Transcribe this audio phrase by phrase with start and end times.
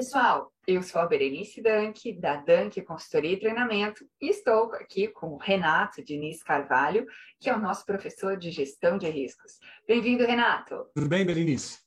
[0.00, 0.50] pessoal!
[0.66, 5.36] Eu sou a Berenice Danke, da Danke Consultoria e Treinamento, e estou aqui com o
[5.36, 7.04] Renato Diniz Carvalho,
[7.38, 9.58] que é o nosso professor de gestão de riscos.
[9.86, 10.86] Bem-vindo, Renato!
[10.94, 11.80] Tudo bem, Berenice?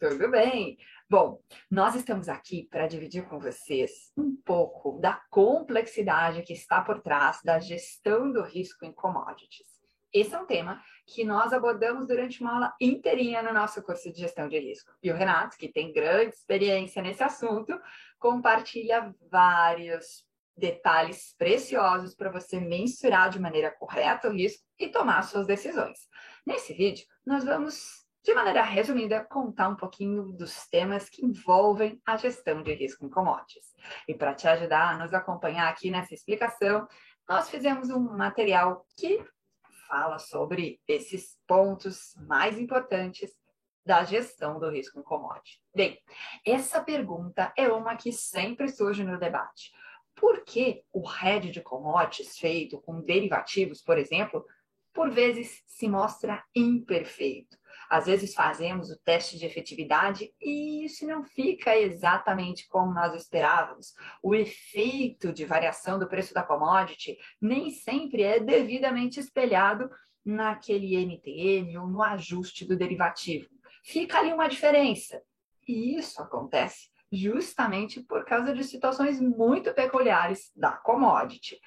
[0.00, 0.78] Tudo bem!
[1.10, 7.02] Bom, nós estamos aqui para dividir com vocês um pouco da complexidade que está por
[7.02, 9.71] trás da gestão do risco em commodities.
[10.12, 14.20] Esse é um tema que nós abordamos durante uma aula inteirinha no nosso curso de
[14.20, 14.92] gestão de risco.
[15.02, 17.78] E o Renato, que tem grande experiência nesse assunto,
[18.18, 20.26] compartilha vários
[20.56, 25.98] detalhes preciosos para você mensurar de maneira correta o risco e tomar suas decisões.
[26.46, 32.18] Nesse vídeo, nós vamos, de maneira resumida, contar um pouquinho dos temas que envolvem a
[32.18, 33.72] gestão de risco em commodities.
[34.06, 36.86] E para te ajudar a nos acompanhar aqui nessa explicação,
[37.26, 39.24] nós fizemos um material que
[39.92, 43.30] fala sobre esses pontos mais importantes
[43.84, 45.60] da gestão do risco em commodity.
[45.74, 46.00] Bem,
[46.46, 49.70] essa pergunta é uma que sempre surge no debate.
[50.14, 54.46] Por que o hedge de commodities feito com derivativos, por exemplo,
[54.94, 57.58] por vezes se mostra imperfeito?
[57.92, 63.92] Às vezes fazemos o teste de efetividade e isso não fica exatamente como nós esperávamos.
[64.22, 69.90] O efeito de variação do preço da commodity nem sempre é devidamente espelhado
[70.24, 73.46] naquele NTM ou no ajuste do derivativo.
[73.84, 75.20] Fica ali uma diferença.
[75.68, 81.60] E isso acontece justamente por causa de situações muito peculiares da commodity.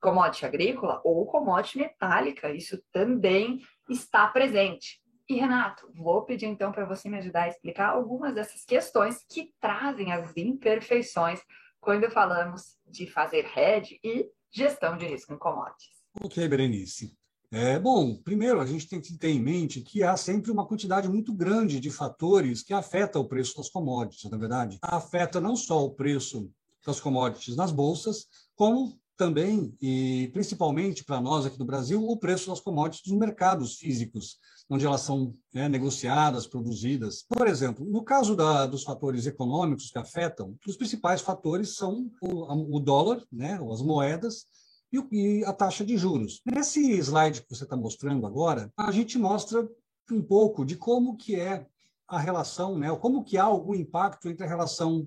[0.00, 5.00] Commodity agrícola ou commodity metálica, isso também está presente.
[5.28, 9.52] E Renato, vou pedir então para você me ajudar a explicar algumas dessas questões que
[9.60, 11.40] trazem as imperfeições
[11.78, 15.98] quando falamos de fazer hedge e gestão de risco em commodities.
[16.18, 17.14] Ok, Berenice.
[17.50, 21.08] É, bom, primeiro a gente tem que ter em mente que há sempre uma quantidade
[21.08, 24.78] muito grande de fatores que afetam o preço das commodities, na é verdade.
[24.82, 26.50] Afeta não só o preço
[26.86, 32.48] das commodities nas bolsas, como também, e principalmente para nós aqui do Brasil, o preço
[32.48, 34.38] das commodities nos mercados físicos,
[34.70, 37.24] onde elas são né, negociadas, produzidas.
[37.28, 42.76] Por exemplo, no caso da, dos fatores econômicos que afetam, os principais fatores são o,
[42.76, 44.46] o dólar, né, as moedas,
[44.92, 46.40] e, e a taxa de juros.
[46.46, 49.68] Nesse slide que você está mostrando agora, a gente mostra
[50.10, 51.66] um pouco de como que é
[52.06, 55.06] a relação, né, como que há algum impacto entre a relação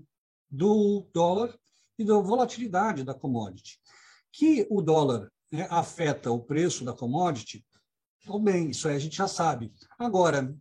[0.50, 1.58] do dólar
[1.98, 3.81] e da volatilidade da commodity
[4.32, 7.66] que o dólar né, afeta o preço da commodity,
[8.24, 9.74] tudo bem, isso aí a gente já sabe.
[9.98, 10.56] Agora,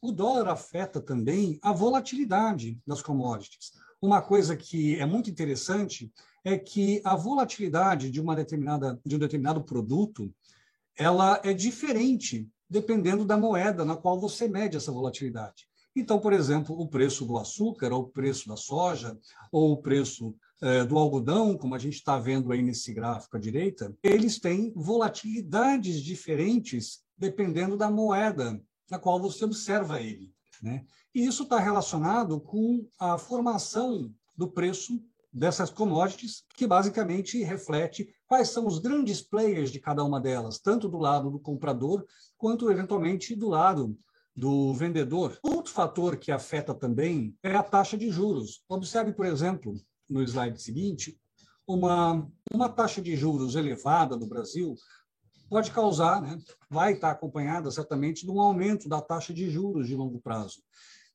[0.00, 3.72] o dólar afeta também a volatilidade das commodities.
[4.00, 6.12] Uma coisa que é muito interessante
[6.44, 10.32] é que a volatilidade de uma determinada de um determinado produto,
[10.96, 15.66] ela é diferente dependendo da moeda na qual você mede essa volatilidade.
[15.96, 19.18] Então, por exemplo, o preço do açúcar, ou o preço da soja,
[19.50, 20.36] ou o preço
[20.88, 26.02] do algodão, como a gente está vendo aí nesse gráfico à direita, eles têm volatilidades
[26.02, 28.60] diferentes dependendo da moeda
[28.90, 30.32] na qual você observa ele.
[30.62, 30.84] Né?
[31.14, 35.00] E isso está relacionado com a formação do preço
[35.32, 40.88] dessas commodities, que basicamente reflete quais são os grandes players de cada uma delas, tanto
[40.88, 42.04] do lado do comprador,
[42.36, 43.96] quanto eventualmente do lado
[44.34, 45.38] do vendedor.
[45.42, 48.62] Outro fator que afeta também é a taxa de juros.
[48.68, 49.74] Observe, por exemplo,
[50.08, 51.18] no slide seguinte,
[51.66, 54.74] uma, uma taxa de juros elevada no Brasil
[55.48, 56.38] pode causar, né,
[56.68, 60.62] vai estar acompanhada certamente de um aumento da taxa de juros de longo prazo.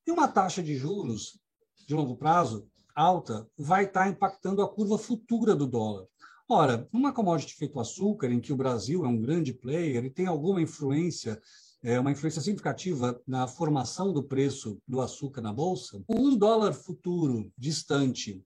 [0.05, 1.39] E uma taxa de juros
[1.87, 6.05] de longo prazo alta vai estar impactando a curva futura do dólar.
[6.47, 10.27] Ora, uma commodity feito açúcar, em que o Brasil é um grande player e tem
[10.27, 11.41] alguma influência,
[11.81, 17.51] é, uma influência significativa na formação do preço do açúcar na bolsa, um dólar futuro
[17.57, 18.43] distante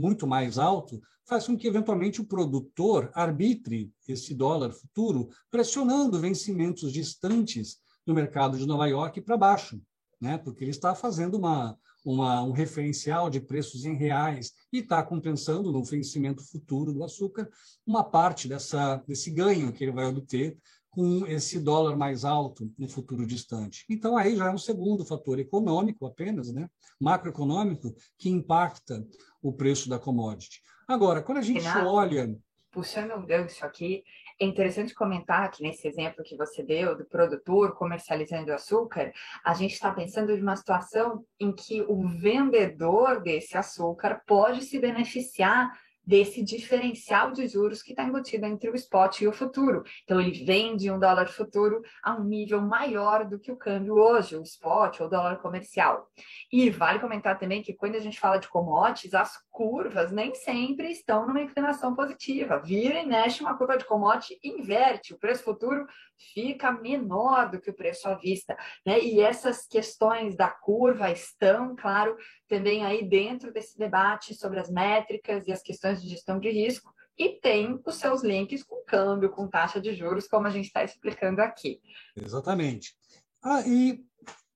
[0.00, 6.92] muito mais alto, faz com que, eventualmente, o produtor arbitre esse dólar futuro, pressionando vencimentos
[6.92, 9.80] distantes no mercado de Nova York para baixo,
[10.20, 10.38] né?
[10.38, 15.70] porque ele está fazendo uma, uma, um referencial de preços em reais e está compensando
[15.70, 17.48] no vencimento futuro do açúcar
[17.86, 20.58] uma parte dessa, desse ganho que ele vai obter
[20.90, 23.84] com esse dólar mais alto no futuro distante.
[23.88, 26.68] Então, aí já é um segundo fator econômico apenas, né?
[27.00, 29.06] macroeconômico, que impacta
[29.40, 30.60] o preço da commodity.
[30.86, 32.36] Agora, quando a gente Renato, olha.
[32.72, 34.04] Puxando um gancho aqui,
[34.40, 39.12] é interessante comentar que nesse exemplo que você deu do produtor comercializando açúcar,
[39.44, 44.78] a gente está pensando de uma situação em que o vendedor desse açúcar pode se
[44.78, 45.70] beneficiar
[46.06, 49.84] desse diferencial de juros que está embutido entre o spot e o futuro.
[50.04, 54.36] Então, ele vende um dólar futuro a um nível maior do que o câmbio hoje,
[54.36, 56.08] o spot ou o dólar comercial.
[56.52, 60.90] E vale comentar também que quando a gente fala de commodities, as curvas nem sempre
[60.90, 62.58] estão numa inclinação positiva.
[62.58, 65.12] Vira e mexe uma curva de commodity, inverte.
[65.12, 65.86] O preço futuro
[66.34, 68.56] fica menor do que o preço à vista.
[68.86, 69.00] Né?
[69.00, 72.16] E essas questões da curva estão, claro,
[72.50, 76.92] também aí dentro desse debate sobre as métricas e as questões de gestão de risco,
[77.16, 80.82] e tem os seus links com câmbio, com taxa de juros, como a gente está
[80.82, 81.80] explicando aqui.
[82.16, 82.96] Exatamente.
[83.42, 84.04] Ah, e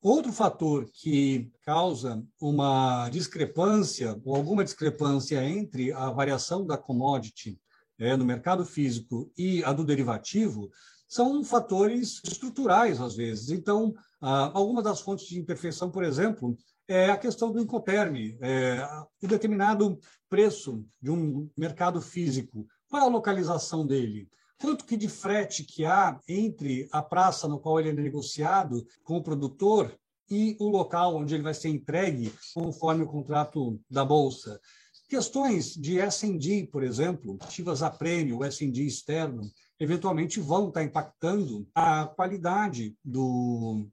[0.02, 7.56] outro fator que causa uma discrepância, ou alguma discrepância entre a variação da commodity
[7.98, 10.68] é, no mercado físico e a do derivativo,
[11.08, 13.50] são fatores estruturais, às vezes.
[13.50, 16.56] Então, ah, algumas das fontes de imperfeição, por exemplo,
[16.88, 18.86] é a questão do Incoterm, é,
[19.22, 19.98] o determinado
[20.28, 24.28] preço de um mercado físico, qual é a localização dele?
[24.60, 29.16] Quanto que de frete que há entre a praça no qual ele é negociado com
[29.16, 29.94] o produtor
[30.30, 34.60] e o local onde ele vai ser entregue conforme o contrato da Bolsa?
[35.08, 39.42] Questões de S&D, por exemplo, ativas a prêmio, S&D externo,
[39.78, 43.86] eventualmente vão estar impactando a qualidade do,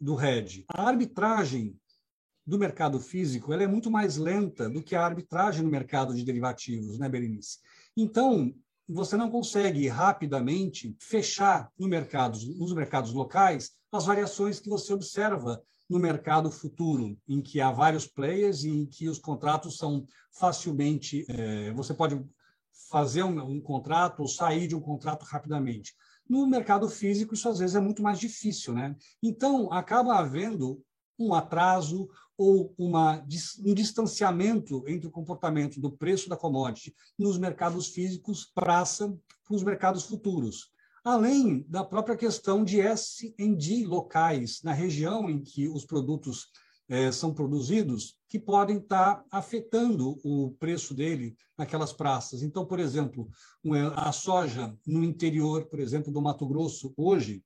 [0.00, 0.64] do RED.
[0.68, 1.78] A arbitragem
[2.46, 6.24] do mercado físico ela é muito mais lenta do que a arbitragem no mercado de
[6.24, 7.58] derivativos, né, Berenice?
[7.96, 8.54] Então,
[8.88, 15.60] você não consegue rapidamente fechar no mercado, nos mercados locais as variações que você observa
[15.88, 21.24] no mercado futuro, em que há vários players e em que os contratos são facilmente.
[21.28, 22.20] É, você pode
[22.90, 25.94] fazer um, um contrato ou sair de um contrato rapidamente.
[26.28, 28.96] No mercado físico, isso às vezes é muito mais difícil, né?
[29.22, 30.82] Então, acaba havendo
[31.18, 33.24] um atraso ou uma,
[33.64, 39.08] um distanciamento entre o comportamento do preço da commodity nos mercados físicos praça
[39.46, 40.70] para os mercados futuros.
[41.02, 46.48] Além da própria questão de S&D locais, na região em que os produtos
[46.88, 52.42] eh, são produzidos, que podem estar afetando o preço dele naquelas praças.
[52.42, 53.28] Então, por exemplo,
[53.94, 57.42] a soja no interior, por exemplo, do Mato Grosso, hoje,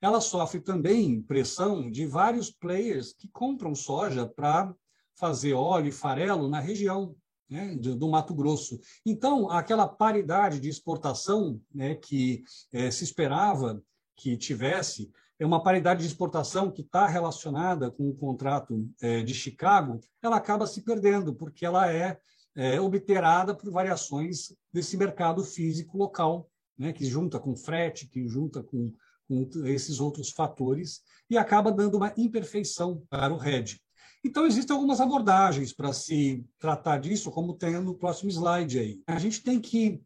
[0.00, 4.74] ela sofre também pressão de vários players que compram soja para
[5.16, 7.16] fazer óleo e farelo na região
[7.48, 8.78] né, do Mato Grosso.
[9.06, 12.42] Então, aquela paridade de exportação né, que
[12.72, 13.82] é, se esperava
[14.16, 19.34] que tivesse, é uma paridade de exportação que está relacionada com o contrato é, de
[19.34, 22.18] Chicago, ela acaba se perdendo, porque ela é,
[22.54, 26.48] é obterada por variações desse mercado físico local,
[26.78, 28.92] né, que junta com frete, que junta com
[29.28, 33.80] com esses outros fatores e acaba dando uma imperfeição para o RED.
[34.24, 39.02] Então, existem algumas abordagens para se tratar disso, como tem no próximo slide aí.
[39.06, 40.02] A gente tem que,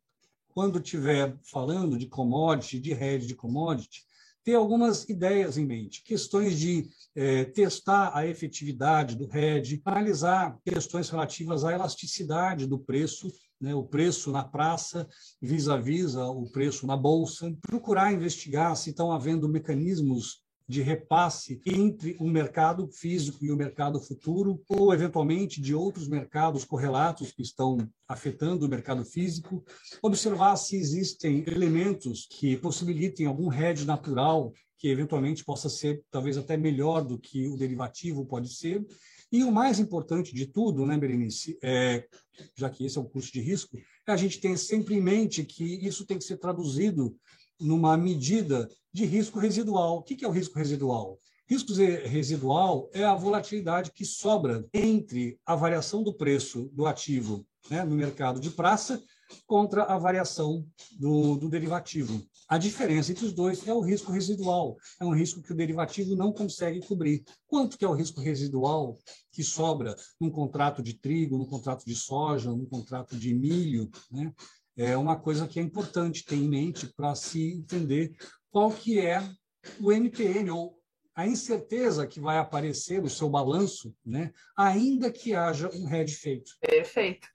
[0.49, 4.03] quando estiver falando de commodity, de RED de commodity,
[4.45, 11.11] ter algumas ideias em mente, questões de é, testar a efetividade do RED, analisar questões
[11.11, 13.31] relativas à elasticidade do preço
[13.61, 15.07] né, o preço na praça
[15.43, 22.15] vis-à-vis -vis o preço na bolsa, procurar investigar se estão havendo mecanismos de repasse entre
[22.21, 27.79] o mercado físico e o mercado futuro, ou eventualmente de outros mercados correlatos que estão
[28.07, 29.65] afetando o mercado físico,
[30.03, 36.57] observar se existem elementos que possibilitem algum hedge natural que eventualmente possa ser talvez até
[36.57, 38.87] melhor do que o derivativo pode ser,
[39.31, 42.07] e o mais importante de tudo, né, Berenice, é,
[42.57, 45.45] já que esse é o custo de risco, é a gente tem sempre em mente
[45.45, 47.17] que isso tem que ser traduzido
[47.61, 49.99] numa medida de risco residual.
[49.99, 51.19] O que é o risco residual?
[51.47, 57.85] Risco residual é a volatilidade que sobra entre a variação do preço do ativo né,
[57.85, 59.03] no mercado de praça
[59.47, 62.23] contra a variação do, do, derivativo.
[62.49, 64.77] A diferença entre os dois é o risco residual.
[65.01, 67.25] É um risco que o derivativo não consegue cobrir.
[67.47, 68.97] Quanto que é o risco residual
[69.33, 73.91] que sobra num contrato de trigo, num contrato de soja, num contrato de milho?
[74.11, 74.33] Né?
[74.77, 78.15] É uma coisa que é importante ter em mente para se entender
[78.51, 79.23] qual que é
[79.81, 80.79] o NPN, ou
[81.15, 84.33] a incerteza que vai aparecer no seu balanço, né?
[84.57, 86.53] ainda que haja um hedge feito.
[86.61, 87.27] Perfeito.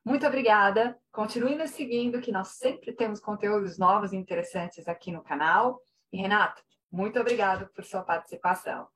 [0.05, 0.99] Muito obrigada.
[1.11, 5.81] Continue nos seguindo, que nós sempre temos conteúdos novos e interessantes aqui no canal.
[6.13, 8.87] E Renato, muito obrigado por sua participação.